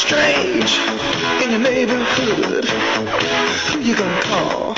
[0.00, 0.78] strange
[1.42, 2.64] in your neighborhood.
[2.64, 4.72] Who you gonna call?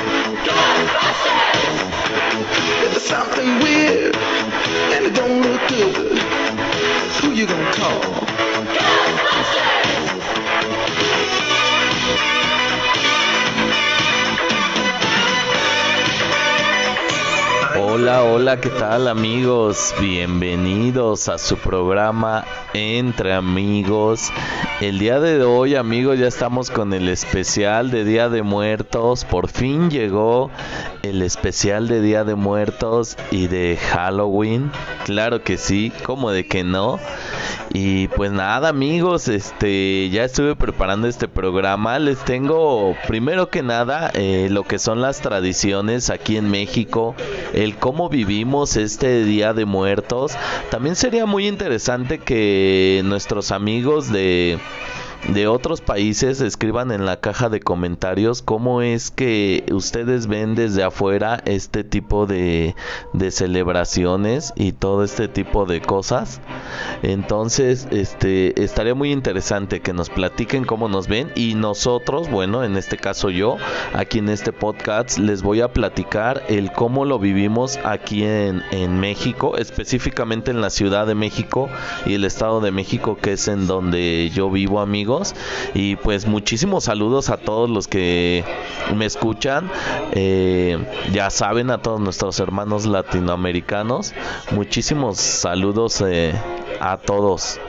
[2.83, 6.19] If there's something weird and it don't look good,
[7.21, 9.82] who you gonna call?
[17.95, 19.95] Hola, hola, ¿qué tal amigos?
[20.01, 24.31] Bienvenidos a su programa Entre Amigos.
[24.81, 29.27] El día de hoy amigos ya estamos con el especial de Día de Muertos.
[29.27, 30.51] Por fin llegó
[31.03, 34.71] el especial de Día de Muertos y de Halloween.
[35.05, 36.99] Claro que sí, como de que no.
[37.75, 41.99] Y pues nada amigos, este ya estuve preparando este programa.
[41.99, 47.15] Les tengo primero que nada eh, lo que son las tradiciones aquí en México,
[47.53, 50.33] el cómo vivimos este Día de Muertos.
[50.71, 54.59] También sería muy interesante que nuestros amigos de
[55.29, 60.83] de otros países escriban en la caja de comentarios cómo es que ustedes ven desde
[60.83, 62.75] afuera este tipo de,
[63.31, 66.41] celebraciones y todo este tipo de cosas.
[67.03, 72.77] Entonces este estaría muy interesante que nos platiquen cómo nos ven y nosotros bueno en
[72.77, 73.59] este caso yo
[73.95, 78.99] aquí en este podcast les voy a platicar el cómo lo vivimos aquí en, en
[78.99, 81.69] México específicamente en la Ciudad de México
[82.07, 85.12] y el Estado de México que es en donde yo vivo amigos
[85.75, 88.45] y pues muchísimos saludos a todos los que
[88.95, 89.71] me escuchan.
[90.13, 90.79] Eh,
[91.13, 94.15] ya saben, a todos nuestros hermanos latinoamericanos.
[94.53, 96.33] Muchísimos saludos eh,
[96.81, 97.61] a todos.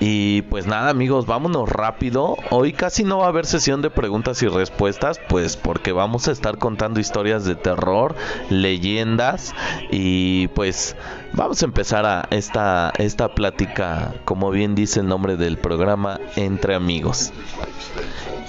[0.00, 2.36] Y pues nada amigos, vámonos rápido.
[2.50, 6.32] Hoy casi no va a haber sesión de preguntas y respuestas, pues porque vamos a
[6.32, 8.14] estar contando historias de terror,
[8.48, 9.54] leyendas
[9.90, 10.96] y pues
[11.32, 16.74] vamos a empezar a esta, esta plática, como bien dice el nombre del programa, entre
[16.74, 17.32] amigos.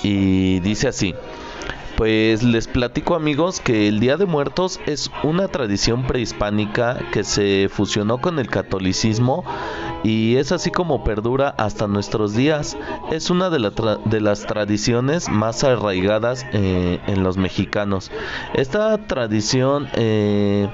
[0.04, 1.16] Y dice así.
[1.98, 7.70] Pues les platico amigos que el Día de Muertos es una tradición prehispánica que se
[7.70, 9.44] fusionó con el catolicismo
[10.04, 12.78] y es así como perdura hasta nuestros días.
[13.12, 13.60] Es una de,
[14.22, 18.12] las tradiciones más arraigadas eh, en los mexicanos.
[18.54, 19.88] Esta tradición...
[19.94, 20.70] Eh,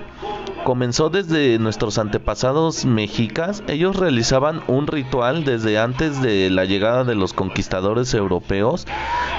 [0.64, 3.64] comenzó desde nuestros antepasados mexicas.
[3.70, 8.86] Ellos realizaban un ritual desde antes de la llegada de los conquistadores europeos.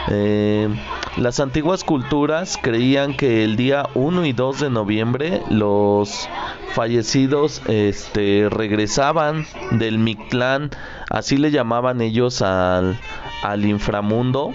[0.09, 0.69] Eh,
[1.19, 6.29] las antiguas culturas creían que el día 1 y 2 de noviembre los
[6.75, 10.71] fallecidos este, regresaban del Mictlán,
[11.11, 12.99] así le llamaban ellos al,
[13.43, 14.55] al inframundo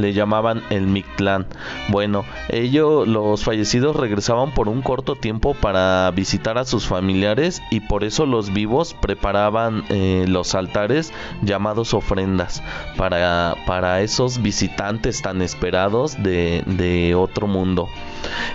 [0.00, 1.46] le llamaban el Mictlán.
[1.88, 7.80] Bueno, ellos, los fallecidos, regresaban por un corto tiempo para visitar a sus familiares y
[7.80, 11.12] por eso los vivos preparaban eh, los altares
[11.42, 12.62] llamados ofrendas
[12.96, 17.88] para, para esos visitantes tan esperados de, de otro mundo.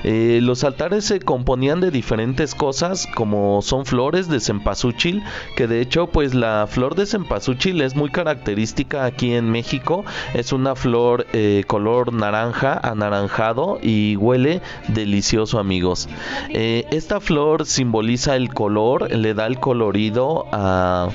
[0.03, 5.23] Eh, los altares se componían de diferentes cosas como son flores de cempasúchil,
[5.55, 10.53] que de hecho pues la flor de cempasúchil es muy característica aquí en México, es
[10.53, 16.09] una flor eh, color naranja, anaranjado y huele delicioso amigos.
[16.49, 21.09] Eh, esta flor simboliza el color, le da el colorido a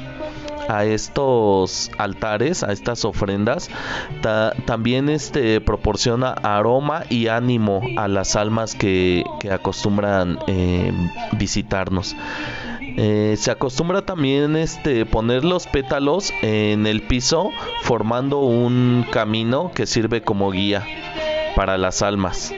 [0.69, 3.71] a estos altares, a estas ofrendas,
[4.65, 10.93] también este proporciona aroma y ánimo a las almas que, acostumbran eh,
[11.39, 12.17] visitarnos.
[12.99, 17.51] Eh, se acostumbra también este poner los pétalos en el piso
[17.83, 20.83] formando un camino que sirve como guía
[21.55, 22.55] para las almas.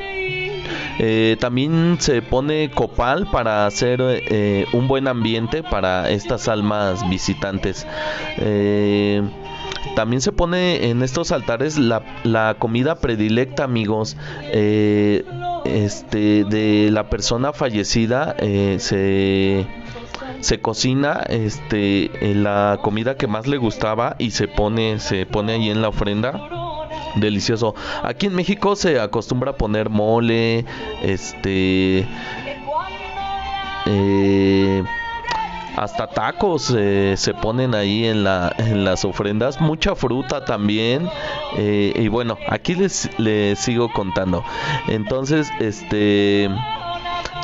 [0.99, 7.87] Eh, también se pone copal para hacer eh, un buen ambiente para estas almas visitantes.
[8.39, 9.23] Eh,
[9.95, 14.17] también se pone en estos altares la, comida predilecta, amigos.
[15.65, 18.37] este de la persona fallecida
[18.79, 19.67] se
[20.41, 25.69] se cocina este la comida que más le gustaba y se pone se pone ahí
[25.69, 26.58] en la ofrenda
[27.17, 27.75] delicioso.
[28.03, 30.65] Aquí en México se acostumbra a poner mole,
[31.03, 32.07] este,
[33.87, 34.83] eh,
[35.77, 41.09] hasta tacos eh, se ponen ahí en, la, en las ofrendas, mucha fruta también.
[41.57, 44.43] Eh, y bueno, aquí les, les sigo contando.
[44.89, 46.51] Entonces, este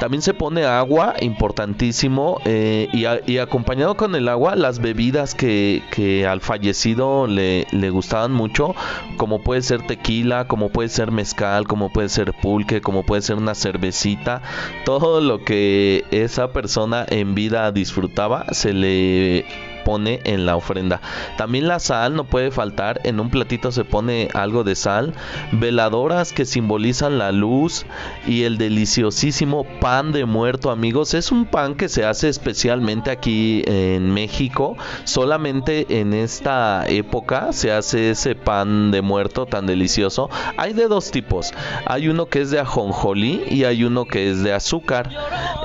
[0.04, 6.42] también se pone agua, importantísimo, eh, y, acompañado con el agua las bebidas que, al
[6.42, 8.74] fallecido le, le, gustaban mucho,
[9.16, 13.36] como puede ser tequila, como puede ser mezcal, como puede ser pulque, como puede ser
[13.36, 14.42] una cervecita,
[14.84, 19.46] todo lo que esa persona en vida disfrutaba se le
[19.84, 21.00] pone en la ofrenda.
[21.36, 25.14] También la sal no puede faltar, en un platito se pone algo de sal,
[25.52, 27.86] veladoras que simbolizan la luz
[28.26, 31.14] y el deliciosísimo pan de muerto, amigos.
[31.14, 37.72] Es un pan que se hace especialmente aquí en México, solamente en esta época se
[37.72, 40.30] hace ese pan de muerto tan delicioso.
[40.56, 41.52] Hay de dos tipos,
[41.86, 45.10] hay uno que es de ajonjolí y hay uno que es de azúcar.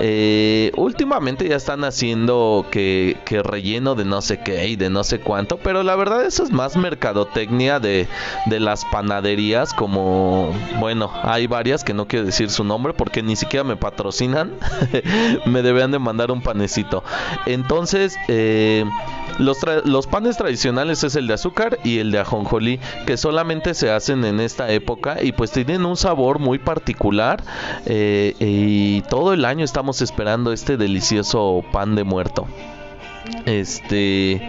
[0.02, 5.04] Eh, últimamente ya están haciendo que, que relleno de no sé qué y de no
[5.04, 8.08] sé cuánto, pero la verdad eso es más mercadotecnia de,
[8.48, 13.36] de las panaderías como, bueno, hay varias que no quiero decir su nombre porque ni
[13.36, 14.54] siquiera me patrocinan,
[15.46, 17.04] me deberían de mandar un panecito.
[17.46, 18.86] Entonces, eh,
[19.38, 23.92] los, los, panes tradicionales es el de azúcar y el de ajonjolí, que solamente se
[23.92, 27.44] hacen en esta época y pues tienen un sabor muy particular
[27.86, 32.48] eh, y todo el año estamos esperando este delicioso pan de muerto.
[33.46, 34.42] Este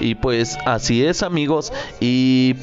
[0.00, 1.72] y pues así es amigos.
[2.00, 2.56] Y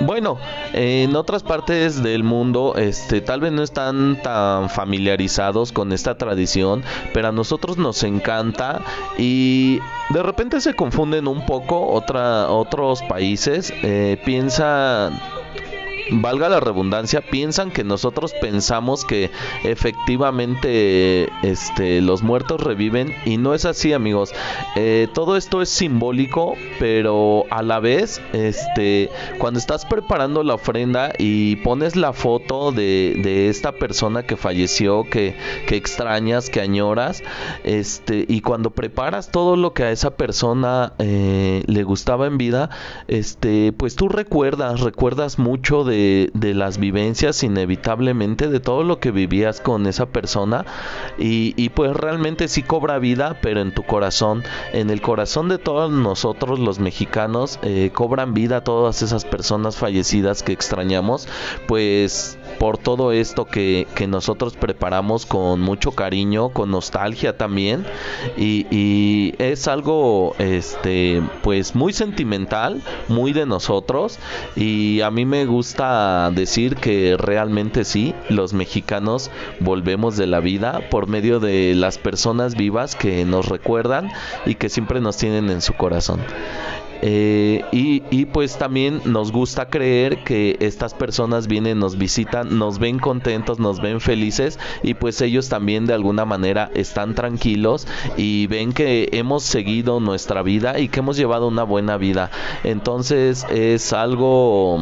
[0.00, 0.38] bueno,
[0.72, 6.82] en otras partes del mundo, este, tal vez no están tan familiarizados con esta tradición,
[7.12, 8.82] pero a nosotros nos encanta
[9.18, 9.78] y
[10.10, 15.18] de repente se confunden un poco otros países, eh, piensan
[16.10, 19.30] valga la redundancia, piensan que nosotros pensamos que
[19.64, 24.32] efectivamente este, los muertos reviven y no es así amigos.
[24.76, 31.12] Eh, todo esto es simbólico, pero a la vez, este, cuando estás preparando la ofrenda
[31.18, 35.36] y pones la foto de, esta persona que falleció, que,
[35.66, 37.22] que, extrañas, que añoras,
[37.64, 42.70] este, y cuando preparas todo lo que a esa persona eh, le gustaba en vida,
[43.08, 49.10] este, pues tú recuerdas, recuerdas mucho de de, las vivencias inevitablemente, de todo lo que
[49.10, 50.64] vivías con esa persona.
[51.18, 55.90] Y, pues realmente sí cobra vida, pero en tu corazón, en el corazón de todos
[55.90, 61.28] nosotros los mexicanos, eh, cobran vida todas esas personas fallecidas que extrañamos,
[61.66, 67.84] pues por todo esto que, que nosotros preparamos con mucho cariño, con nostalgia también
[68.36, 74.18] y, y es algo este pues muy sentimental, muy de nosotros
[74.54, 79.30] y a mí me gusta decir que realmente sí, los mexicanos
[79.60, 84.10] volvemos de la vida por medio de las personas vivas que nos recuerdan
[84.44, 86.20] y que siempre nos tienen en su corazón.
[87.02, 92.98] Eh, y, pues también nos gusta creer que estas personas vienen, nos visitan, nos ven
[92.98, 98.72] contentos, nos ven felices y pues ellos también de alguna manera están tranquilos y ven
[98.72, 102.30] que hemos seguido nuestra vida y que hemos llevado una buena vida.
[102.64, 104.80] Entonces es algo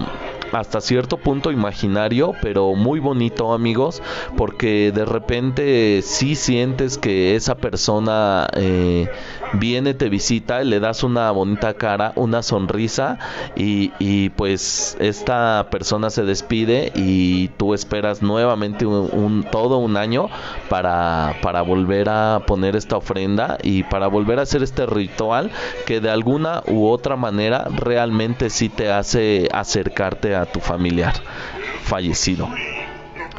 [0.52, 4.02] hasta cierto punto imaginario, pero muy bonito amigos,
[4.36, 9.08] porque de repente sí sientes que esa persona eh,
[9.58, 13.18] viene, te visita, le das una bonita cara, una sonrisa
[13.56, 20.28] y, y pues esta persona se despide y tú esperas nuevamente un, todo un año
[20.68, 25.50] para, para volver a poner esta ofrenda y para volver a hacer este ritual
[25.86, 31.14] que de alguna u otra manera realmente sí te hace acercarte a tu familiar
[31.84, 32.48] fallecido.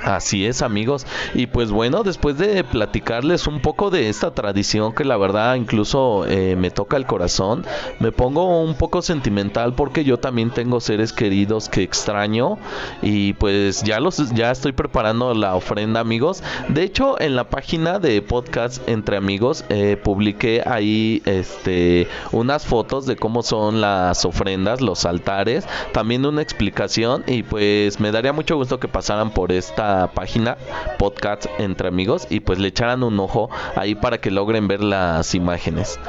[0.06, 1.08] Así es amigos.
[1.34, 6.28] Y pues bueno, después de platicarles un poco de esta tradición que la verdad incluso
[6.28, 7.66] eh, me toca el corazón,
[8.00, 12.60] me pongo un poco sentimental porque yo también tengo seres queridos que extraño
[13.02, 16.44] y pues ya los ya estoy preparando la ofrenda amigos.
[16.70, 23.08] De hecho en la página de podcast entre amigos eh, publiqué ahí este unas fotos
[23.08, 28.56] de cómo son las ofrendas, los altares, también una explicación y pues me daría mucho
[28.56, 30.58] gusto que pasaran por esta página
[30.98, 35.36] podcast entre amigos y pues le echaran un ojo ahí para que logren ver las
[35.36, 36.00] imágenes.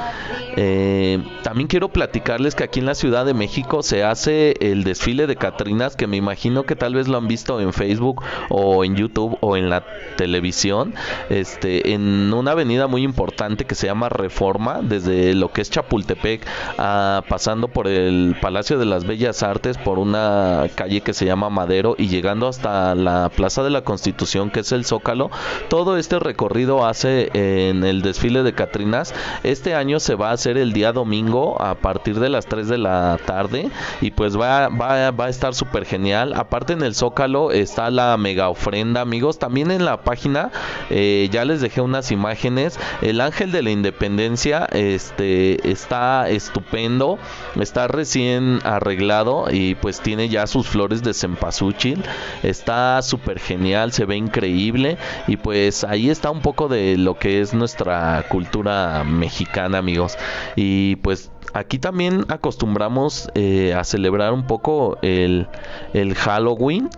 [0.57, 5.27] Eh, también quiero platicarles que aquí en la Ciudad de México se hace el desfile
[5.27, 8.97] de Catrinas que me imagino que tal vez lo han visto en Facebook o en
[8.97, 9.85] YouTube o en la
[10.17, 10.95] televisión,
[11.29, 16.47] este, en una avenida muy importante que se llama Reforma, desde lo que es Chapultepec,
[16.77, 21.95] pasando por el Palacio de las Bellas Artes, por una calle que se llama Madero
[21.99, 25.31] y llegando hasta la Plaza de la Constitución, que es el Zócalo.
[25.69, 29.15] Todo este recorrido hace en el desfile de Catrinas.
[29.43, 32.79] Este año se va a hacer el día domingo a partir de las 3 de
[32.79, 33.69] la tarde
[34.01, 36.33] y pues va, va, va a estar súper genial.
[36.35, 39.39] Aparte en el Zócalo está la mega ofrenda, amigos.
[39.39, 40.51] También en la página
[40.89, 42.79] eh, ya les dejé unas imágenes.
[43.03, 47.19] El Ángel de la Independencia este, está estupendo,
[47.61, 52.03] está recién arreglado y pues tiene ya sus flores de cempasúchil.
[52.43, 54.97] Está súper genial se ve increíble
[55.27, 60.17] y pues ahí está un poco de lo que es nuestra cultura mexicana amigos
[60.55, 65.49] y pues aquí también acostumbramos eh, a celebrar un poco el,
[65.95, 66.89] el Halloween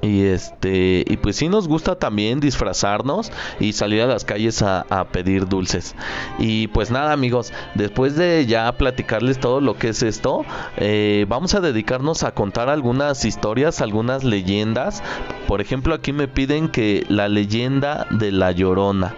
[0.00, 4.84] y este, y pues sí nos gusta también disfrazarnos y salir a las calles a,
[5.10, 5.94] pedir dulces.
[6.38, 10.44] Y pues nada, amigos, después de ya platicarles todo lo que es esto,
[10.76, 15.02] eh, vamos a dedicarnos a contar algunas historias, algunas leyendas.
[15.48, 19.14] Por ejemplo, aquí me piden que la leyenda de la llorona.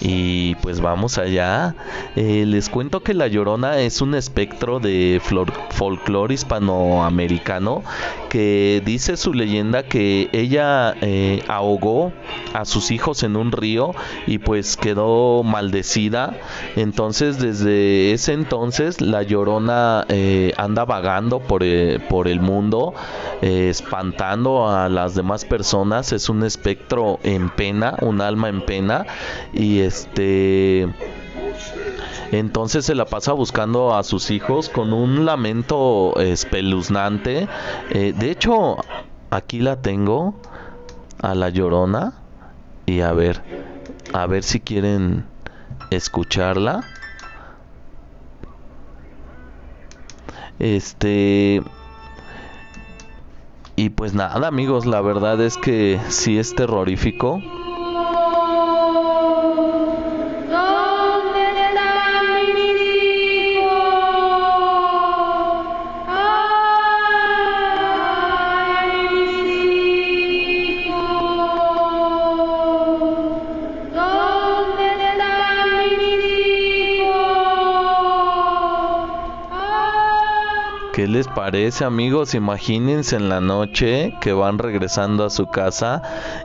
[0.00, 1.74] Y pues vamos allá.
[2.14, 5.20] Eh, les cuento que la llorona es un espectro de
[5.70, 7.82] folclore hispanoamericano
[8.28, 12.12] que dice su leyenda que ella eh, ahogó
[12.54, 13.92] a sus hijos en un río
[14.26, 16.36] y pues quedó maldecida.
[16.76, 21.64] Entonces desde ese entonces la llorona eh, anda vagando por,
[22.08, 22.94] por el mundo,
[23.40, 25.71] espantando a las demás personas.
[25.72, 29.06] Es un espectro en pena, un alma en pena
[29.54, 30.86] y este
[32.30, 37.48] entonces se la pasa buscando a sus hijos con un lamento espeluznante.
[37.88, 38.76] Eh, de hecho,
[39.30, 40.34] aquí la tengo
[41.22, 42.12] a la llorona
[42.84, 43.42] y a ver,
[44.12, 45.24] a ver si quieren
[45.90, 46.82] escucharla.
[50.58, 51.62] Este
[53.82, 57.42] y pues nada, amigos, la verdad es que sí es terrorífico.
[81.12, 82.34] Les parece amigos?
[82.34, 86.00] Imagínense en la noche que van regresando a su casa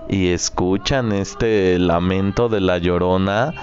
[0.09, 3.53] y escuchan este lamento de la llorona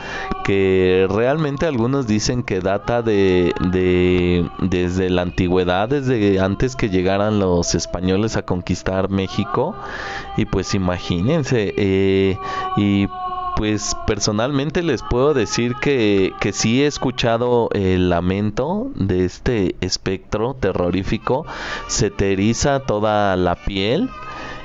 [0.44, 7.38] que realmente algunos dicen que data de, de desde la antigüedad, desde antes que llegaran
[7.38, 9.76] los españoles a conquistar México
[10.38, 12.38] y pues imagínense eh,
[12.78, 13.08] y
[13.56, 20.54] pues personalmente les puedo decir que, que sí he escuchado el lamento de este espectro
[20.54, 21.46] terrorífico.
[21.86, 22.34] Se te
[22.80, 24.10] toda la piel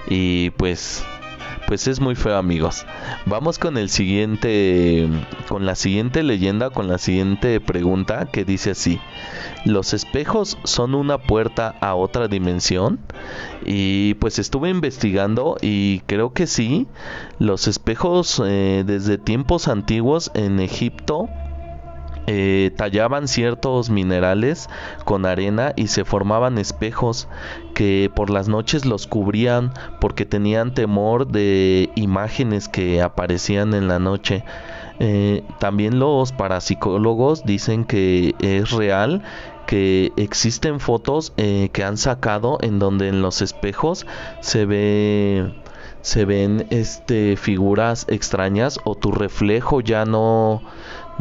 [0.08, 1.03] y pues
[1.69, 2.83] pues es muy feo amigos.
[3.27, 5.07] Vamos con el siguiente,
[5.47, 8.99] con la siguiente leyenda, con la siguiente pregunta que dice así.
[9.65, 12.97] ¿Los espejos son una puerta a otra dimensión?
[13.67, 16.88] Y pues estuve investigando y creo que sí.
[17.38, 21.29] Los espejos eh, desde tiempos antiguos en Egipto
[22.31, 24.69] eh, tallaban ciertos minerales
[25.03, 27.27] con arena y se formaban espejos
[27.74, 33.98] que por las noches los cubrían porque tenían temor de imágenes que aparecían en la
[33.98, 34.43] noche.
[35.00, 39.24] Eh, también los parapsicólogos dicen que es real
[39.65, 44.05] que existen fotos eh, que han sacado en donde en los espejos
[44.41, 45.51] se ve
[46.01, 50.62] se ven este figuras extrañas o tu reflejo ya no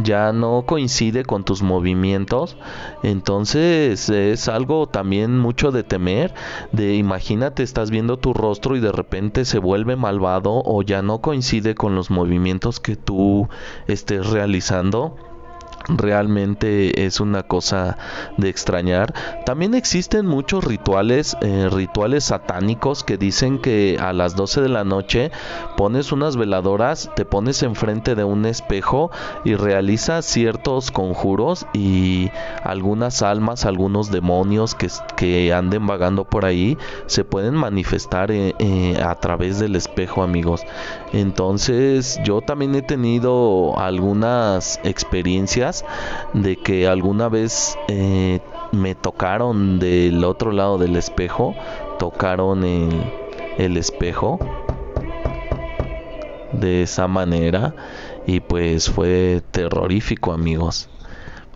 [0.03, 2.57] ya no coincide con tus movimientos
[3.03, 6.35] entonces es algo también mucho de temer
[6.73, 11.21] de imagínate estás viendo tu rostro y de repente se vuelve malvado o ya no
[11.21, 13.49] coincide con los movimientos que tú
[13.89, 15.17] estés realizando
[15.89, 17.97] realmente es una cosa
[18.37, 19.15] de extrañar.
[19.45, 24.85] También existen muchos rituales, eh, rituales satánicos que dicen que a las 12 de la
[24.85, 25.31] noche
[25.77, 29.11] pones unas veladoras, te pones enfrente de un espejo
[29.45, 32.31] y realizas ciertos conjuros y
[32.63, 36.77] algunas almas, algunos demonios que, que anden vagando por ahí
[37.07, 40.63] se pueden manifestar eh, eh, a través del espejo amigos.
[41.13, 45.78] Entonces yo también he tenido algunas experiencias
[46.33, 48.41] de que alguna vez eh,
[48.73, 51.55] me tocaron del otro lado del espejo,
[51.99, 53.13] tocaron el,
[53.59, 54.39] el espejo
[56.53, 57.75] de esa manera
[58.27, 60.89] y pues fue terrorífico amigos.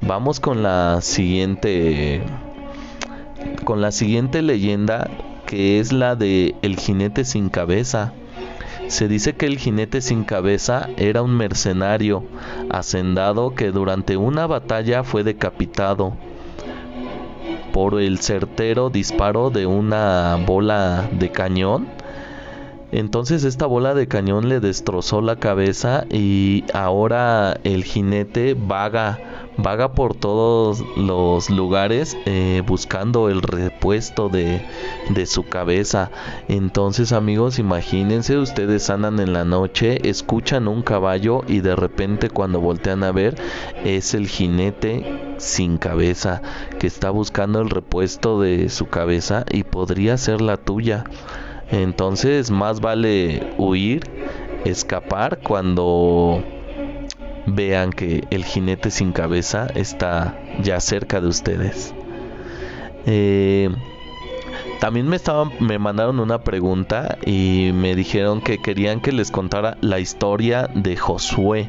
[0.00, 2.22] Vamos con la siguiente
[3.64, 5.08] con la siguiente leyenda
[5.46, 8.12] que es la de el jinete sin cabeza.
[8.92, 12.24] Se dice que el jinete sin cabeza era un mercenario,
[12.68, 16.12] hacendado que durante una batalla fue decapitado
[17.72, 21.88] por el certero disparo de una bola de cañón.
[22.92, 29.18] Entonces esta bola de cañón le destrozó la cabeza y ahora el jinete vaga
[29.56, 34.62] vaga por todos los lugares eh, buscando el repuesto de,
[35.10, 36.10] de su cabeza.
[36.48, 42.60] Entonces amigos, imagínense, ustedes andan en la noche, escuchan un caballo y de repente cuando
[42.60, 43.36] voltean a ver
[43.84, 46.42] es el jinete sin cabeza
[46.78, 51.04] que está buscando el repuesto de su cabeza y podría ser la tuya.
[51.70, 54.02] Entonces más vale huir,
[54.64, 56.42] escapar cuando
[57.46, 61.94] vean que el jinete sin cabeza está ya cerca de ustedes.
[63.06, 63.70] Eh,
[64.80, 69.76] también me estaban, me mandaron una pregunta y me dijeron que querían que les contara
[69.80, 71.68] la historia de Josué.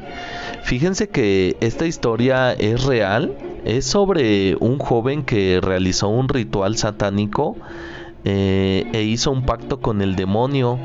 [0.64, 7.56] Fíjense que esta historia es real, es sobre un joven que realizó un ritual satánico
[8.26, 10.80] eh, e hizo un pacto con el demonio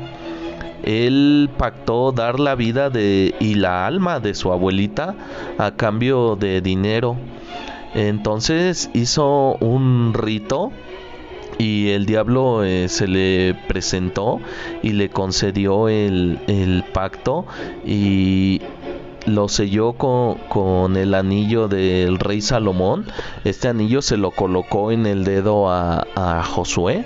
[0.83, 5.15] él pactó dar la vida de, y la alma de su abuelita
[5.57, 7.17] a cambio de dinero.
[7.93, 10.71] Entonces hizo un rito
[11.57, 14.39] y el diablo eh, se le presentó
[14.81, 17.45] y le concedió el, pacto
[17.85, 18.61] y
[19.25, 23.05] lo selló con, el anillo del rey Salomón.
[23.43, 27.05] Este anillo se lo colocó en el dedo a Josué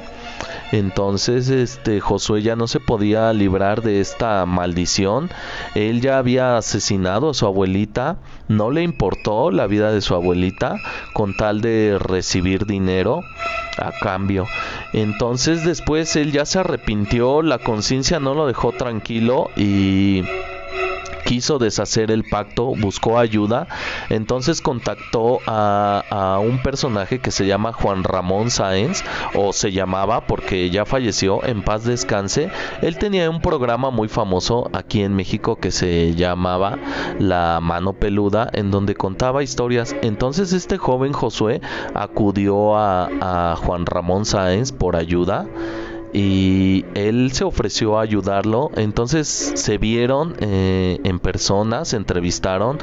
[0.73, 5.29] entonces, este Josué ya no se podía librar de esta maldición.
[5.75, 10.77] Él ya había asesinado a su abuelita, no le importó la vida de su abuelita
[11.13, 13.21] con tal de recibir dinero
[13.77, 14.47] a cambio.
[14.93, 20.23] Entonces, después él ya se arrepintió, la conciencia no lo dejó tranquilo y
[21.23, 23.67] quiso deshacer el pacto, buscó ayuda,
[24.09, 29.03] entonces contactó a, un personaje que se llama Juan Ramón Sáenz,
[29.35, 32.49] o se llamaba porque ya falleció, en paz descanse.
[32.81, 36.77] Él tenía un programa muy famoso aquí en México que se llamaba
[37.19, 39.95] La Mano Peluda, en donde contaba historias.
[40.01, 41.61] Entonces este joven Josué
[41.93, 45.47] acudió a, a Juan Ramón Sáenz por ayuda
[46.13, 48.71] y él se ofreció a ayudarlo.
[48.75, 52.77] Entonces se vieron eh, en persona, se entrevistaron.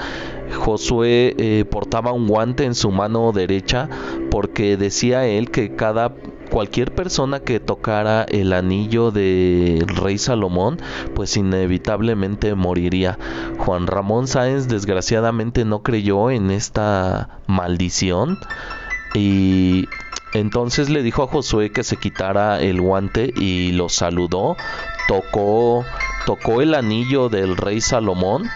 [0.59, 3.89] Josué eh, portaba un guante en su mano derecha
[4.31, 6.13] porque decía él que cada
[6.51, 10.79] cualquier persona que tocara el anillo del rey Salomón,
[11.15, 13.17] pues inevitablemente moriría.
[13.59, 18.39] Juan Ramón Sáenz desgraciadamente no creyó en esta maldición
[19.15, 19.87] y
[20.33, 24.57] entonces le dijo a Josué que se quitara el guante y lo saludó,
[25.09, 25.85] tocó,
[26.27, 28.49] tocó el anillo del rey Salomón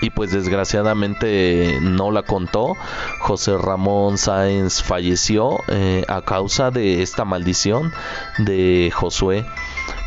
[0.00, 2.76] y pues desgraciadamente no la contó.
[3.20, 7.92] José Ramón Sáenz falleció eh, a causa de esta maldición
[8.38, 9.44] de Josué.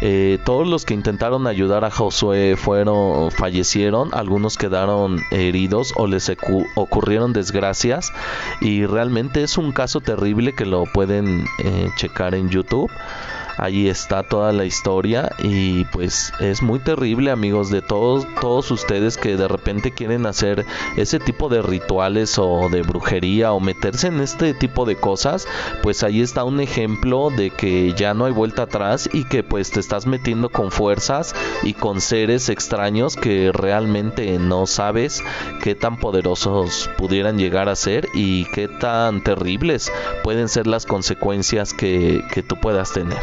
[0.01, 6.31] Eh, todos los que intentaron ayudar a Josué fueron fallecieron, algunos quedaron heridos o les
[6.75, 8.11] ocurrieron desgracias
[8.61, 12.89] y realmente es un caso terrible que lo pueden eh, checar en YouTube.
[13.57, 19.17] Ahí está toda la historia y pues es muy terrible amigos de todos todos ustedes
[19.17, 20.65] que de repente quieren hacer
[20.97, 25.47] ese tipo de rituales o de brujería o meterse en este tipo de cosas,
[25.83, 29.71] pues ahí está un ejemplo de que ya no hay vuelta atrás y que pues
[29.71, 35.23] te estás metiendo con fuerzas y con seres extraños que realmente no sabes
[35.61, 39.91] qué tan poderosos pudieran llegar a ser y qué tan terribles
[40.23, 43.19] pueden ser las consecuencias que, que tú puedas tener.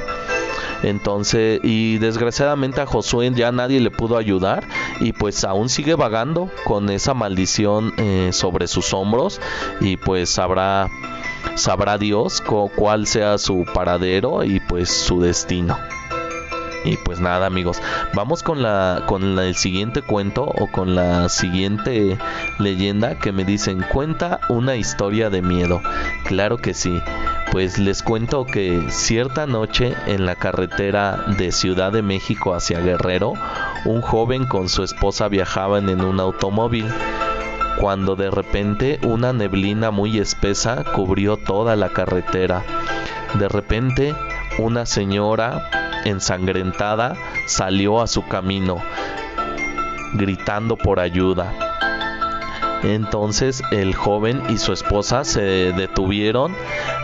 [0.82, 4.66] Entonces, y desgraciadamente a Josué ya nadie le pudo ayudar
[5.00, 9.40] y pues aún sigue vagando con esa maldición eh, sobre sus hombros
[9.80, 10.88] y pues sabrá
[11.54, 12.42] sabrá Dios
[12.76, 15.76] cuál sea su paradero y pues su destino.
[16.84, 17.82] Y pues nada, amigos,
[18.14, 22.16] vamos con la con el siguiente cuento o con la siguiente
[22.58, 25.82] leyenda que me dicen, "Cuenta una historia de miedo."
[26.24, 27.02] Claro que sí.
[27.50, 33.32] Pues les cuento que cierta noche en la carretera de Ciudad de México hacia Guerrero,
[33.84, 36.86] un joven con su esposa viajaban en un automóvil
[37.80, 42.62] cuando de repente una neblina muy espesa cubrió toda la carretera.
[43.38, 44.14] De repente
[44.58, 45.70] una señora
[46.04, 48.82] ensangrentada salió a su camino,
[50.14, 51.67] gritando por ayuda.
[52.82, 55.40] Entonces el joven y su esposa se
[55.72, 56.54] detuvieron,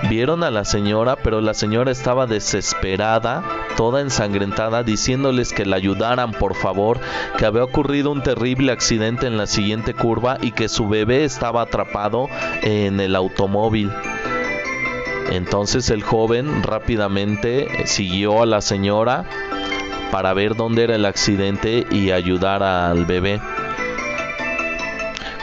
[0.09, 3.43] vieron a la señora, pero la señora estaba desesperada,
[3.77, 7.01] toda ensangrentada, diciéndoles que la ayudaran, por favor,
[7.37, 11.63] que había ocurrido un terrible accidente en la siguiente curva y que su bebé estaba
[11.63, 12.29] atrapado
[12.63, 13.91] en el automóvil.
[15.31, 19.25] Entonces el joven rápidamente siguió a la señora
[20.13, 23.41] para ver dónde era el accidente y ayudar al bebé.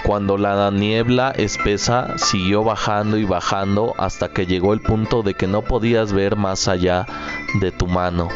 [0.05, 5.47] Cuando la niebla espesa siguió bajando y bajando hasta que llegó el punto de que
[5.47, 7.05] no podías ver más allá
[7.59, 8.29] de tu mano.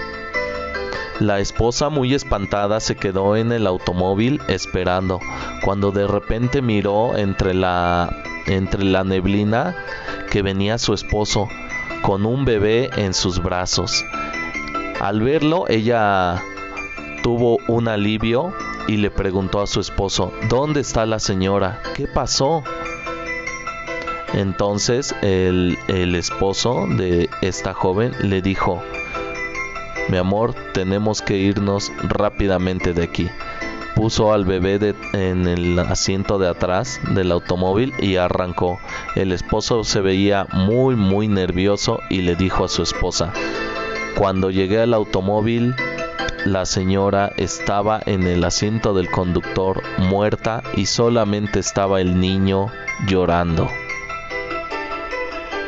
[1.20, 5.20] La esposa muy espantada se quedó en el automóvil esperando,
[5.64, 8.10] cuando de repente miró entre la
[8.48, 9.76] entre la neblina
[10.30, 11.48] que venía su esposo
[12.02, 14.06] con un bebé en sus brazos.
[15.00, 16.44] Al verlo, ella
[17.24, 18.54] tuvo un alivio
[18.88, 21.82] y le preguntó a su esposo, ¿dónde está la señora?
[21.96, 22.64] ¿Qué pasó?
[24.34, 28.82] Entonces el, esposo de esta joven le dijo,
[30.10, 33.30] mi amor, tenemos que irnos rápidamente de aquí.
[33.96, 38.78] Puso al bebé en el asiento de atrás del automóvil y arrancó.
[39.16, 43.32] El esposo se veía muy muy nervioso y le dijo a su esposa,
[44.18, 45.76] cuando llegué al automóvil
[46.46, 52.68] la señora estaba en el asiento del conductor muerta y solamente estaba el niño
[53.08, 53.68] llorando.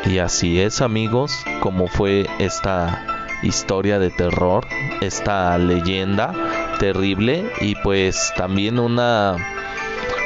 [0.05, 4.67] Y así es amigos, como fue esta historia de terror,
[5.01, 6.33] esta leyenda
[6.79, 9.35] terrible y pues también una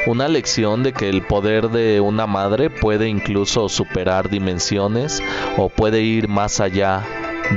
[0.06, 5.22] una lección de que el poder de una madre puede incluso superar dimensiones
[5.56, 7.04] o puede ir más allá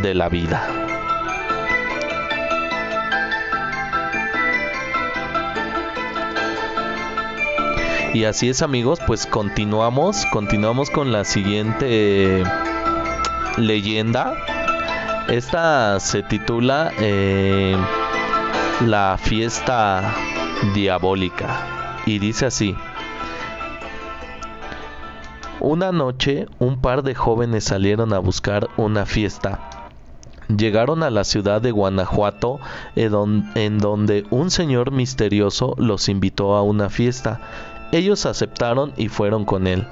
[0.01, 0.84] de la vida.
[8.15, 12.45] Y así es amigos, pues continuamos, continuamos con la siguiente
[13.57, 14.37] leyenda.
[15.27, 17.75] Esta se titula eh,
[18.87, 20.15] La fiesta
[20.73, 22.73] diabólica y dice así.
[25.59, 29.91] Una noche un par de jóvenes salieron a buscar una fiesta.
[30.47, 32.61] Llegaron a la ciudad de Guanajuato
[32.95, 37.41] en donde un señor misterioso los invitó a una fiesta
[37.91, 39.87] ellos aceptaron y fueron con él.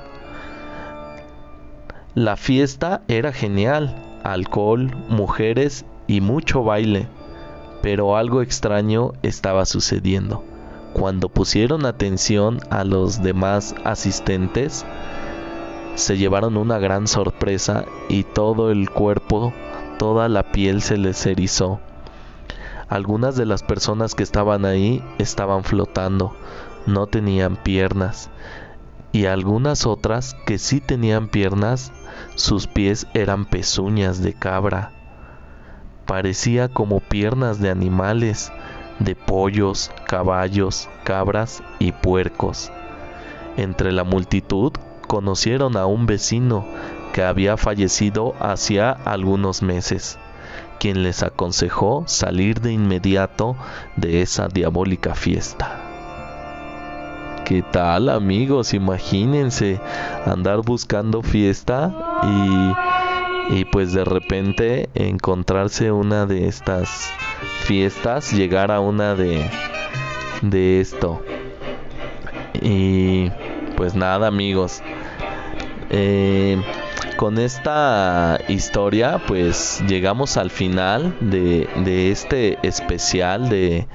[2.16, 7.08] La fiesta era genial, alcohol, mujeres y mucho baile,
[7.82, 10.44] pero algo extraño estaba sucediendo.
[10.94, 14.86] Cuando pusieron atención a los demás asistentes,
[15.96, 19.54] se llevaron una gran sorpresa y todo el cuerpo,
[19.98, 21.80] toda la piel se les erizó.
[22.90, 26.36] Algunas de las personas que estaban ahí estaban flotando,
[26.86, 28.30] no tenían piernas
[29.14, 31.94] y algunas otras que sí tenían piernas,
[32.36, 34.92] sus pies eran pezuñas de cabra.
[36.08, 38.52] Parecía como piernas de animales,
[39.00, 42.72] de pollos, caballos, cabras y puercos.
[43.56, 44.74] Entre la multitud
[45.08, 46.66] conocieron a un vecino
[47.14, 50.18] que había fallecido hacía algunos meses,
[50.80, 53.56] quien les aconsejó salir de inmediato
[53.96, 55.83] de esa diabólica fiesta.
[57.46, 58.74] ¿Qué tal amigos?
[58.74, 59.78] Imagínense
[60.26, 61.94] andar buscando fiesta
[63.50, 67.12] y, y pues de repente encontrarse una de estas
[67.66, 69.46] fiestas, llegar a una de,
[70.42, 71.22] de esto.
[72.62, 73.30] Y
[73.76, 74.82] pues nada amigos.
[75.90, 76.64] Eh,
[77.18, 83.86] con esta historia pues llegamos al final de, de este especial de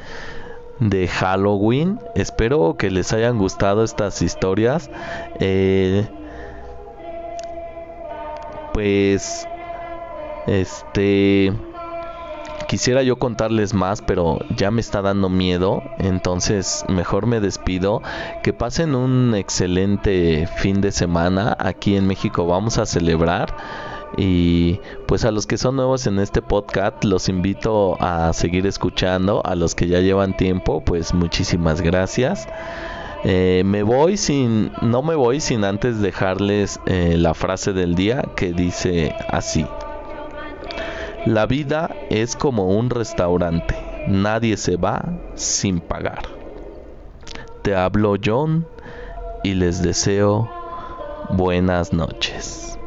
[0.81, 2.01] de Halloween.
[2.15, 4.91] Espero que les hayan gustado estas historias.
[5.41, 6.07] Eh,
[8.73, 9.47] pues,
[10.47, 11.53] este,
[12.69, 15.83] quisiera yo contarles más, pero ya me está dando miedo.
[15.99, 18.03] Entonces, mejor me despido.
[18.43, 21.57] Que pasen un excelente fin de semana.
[21.59, 23.55] Aquí en México vamos a celebrar.
[24.17, 29.43] Y pues a los que son nuevos en este podcast los invito a seguir escuchando.
[29.45, 32.49] A los que ya llevan tiempo, pues muchísimas gracias.
[33.25, 38.25] Eh, me voy sin, no me voy sin antes dejarles eh, la frase del día
[38.37, 39.67] que dice así.
[41.27, 46.23] La vida es como un restaurante, nadie se va sin pagar.
[47.63, 48.67] Te hablo John
[49.43, 50.49] y les deseo
[51.31, 52.78] buenas noches.